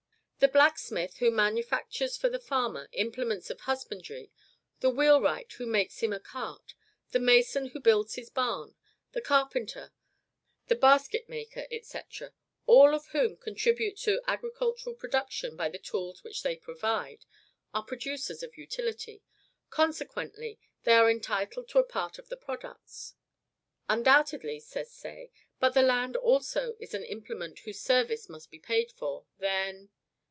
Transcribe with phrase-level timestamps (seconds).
[0.43, 4.31] The blacksmith who manufactures for the farmer implements of husbandry,
[4.79, 6.73] the wheelwright who makes him a cart,
[7.11, 8.73] the mason who builds his barn,
[9.11, 9.93] the carpenter,
[10.65, 11.99] the basket maker, &c.,
[12.65, 17.23] all of whom contribute to agricultural production by the tools which they provide,
[17.71, 19.21] are producers of utility;
[19.69, 23.13] consequently, they are entitled to a part of the products.
[23.87, 25.29] "Undoubtedly," says Say;
[25.59, 29.91] "but the land also is an implement whose service must be paid for, then...."